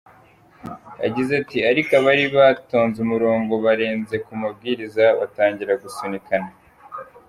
[1.03, 6.49] Yagize ati: "Ariko abari batonze umurongo barenze ku mabwiriza batangira gusunikana".